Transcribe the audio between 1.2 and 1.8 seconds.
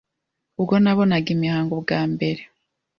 imihango